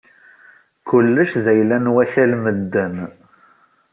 Kullec 0.87 1.31
d 1.43 1.45
ayla 1.51 1.77
n 1.83 1.91
wakk 1.93 2.15
medden. 2.43 2.95